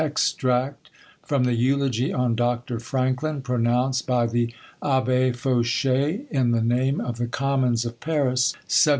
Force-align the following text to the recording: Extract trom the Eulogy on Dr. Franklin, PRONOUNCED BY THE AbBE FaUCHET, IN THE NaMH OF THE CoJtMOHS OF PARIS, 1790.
Extract 0.03 0.89
trom 1.29 1.43
the 1.45 1.53
Eulogy 1.53 2.11
on 2.11 2.33
Dr. 2.35 2.79
Franklin, 2.79 3.43
PRONOUNCED 3.43 4.07
BY 4.07 4.25
THE 4.25 4.53
AbBE 4.81 5.35
FaUCHET, 5.35 6.25
IN 6.31 6.49
THE 6.49 6.61
NaMH 6.61 6.99
OF 7.01 7.17
THE 7.19 7.27
CoJtMOHS 7.27 7.85
OF 7.85 7.99
PARIS, 7.99 8.53
1790. 8.63 8.89